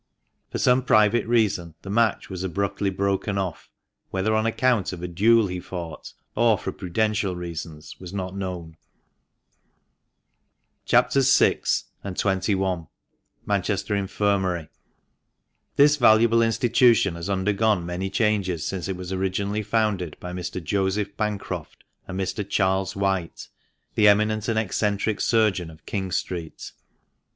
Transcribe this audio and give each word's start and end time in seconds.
For 0.51 0.57
some 0.57 0.81
private 0.81 1.27
reason 1.27 1.75
the 1.83 1.89
match 1.91 2.27
was 2.27 2.43
abruptly 2.43 2.89
broken 2.89 3.37
off; 3.37 3.69
whether 4.09 4.33
on 4.33 4.47
account 4.47 4.93
of 4.93 5.03
a 5.03 5.07
duel 5.07 5.45
he 5.45 5.59
fought 5.59 6.13
or 6.33 6.57
for 6.57 6.71
prudential 6.71 7.35
reasons 7.35 7.95
was 7.99 8.11
not 8.11 8.35
known. 8.35 8.77
CHAPS. 10.85 11.37
VI. 11.37 11.59
AND 12.03 12.15
XXL— 12.17 12.87
MANCHESTER 13.45 13.95
INFIRMARY.— 13.95 14.69
This 15.75 15.97
valuable 15.97 16.41
institution 16.41 17.13
has 17.13 17.29
undergone 17.29 17.85
many 17.85 18.09
changes 18.09 18.65
since 18.65 18.87
it 18.87 18.95
was 18.97 19.13
originally 19.13 19.61
founded 19.61 20.17
by 20.19 20.33
Mr. 20.33 20.63
Joseph 20.63 21.15
Bancroft 21.15 21.83
and 22.07 22.19
Mr. 22.19 22.43
Charles 22.49 22.95
White, 22.95 23.49
the 23.93 24.07
eminent 24.07 24.47
and 24.47 24.57
eccentric 24.57 25.21
surgeon 25.21 25.69
of 25.69 25.85
King 25.85 26.09
Street. 26.11 26.71